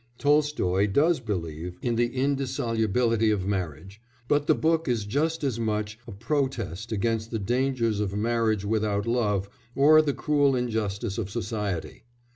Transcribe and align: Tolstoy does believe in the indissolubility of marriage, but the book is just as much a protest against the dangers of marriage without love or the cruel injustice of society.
Tolstoy 0.17 0.87
does 0.87 1.19
believe 1.19 1.77
in 1.83 1.95
the 1.95 2.07
indissolubility 2.07 3.29
of 3.29 3.45
marriage, 3.45 4.01
but 4.27 4.47
the 4.47 4.55
book 4.55 4.87
is 4.87 5.05
just 5.05 5.43
as 5.43 5.59
much 5.59 5.99
a 6.07 6.11
protest 6.11 6.91
against 6.91 7.29
the 7.29 7.37
dangers 7.37 7.99
of 7.99 8.15
marriage 8.17 8.65
without 8.65 9.05
love 9.05 9.47
or 9.75 10.01
the 10.01 10.15
cruel 10.15 10.55
injustice 10.55 11.19
of 11.19 11.29
society. 11.29 12.05